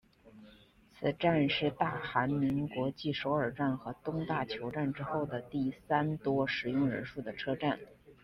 [0.89, 7.79] 此站是大韩民国继首尔站和东大邱站之后第三多使用人数的车站。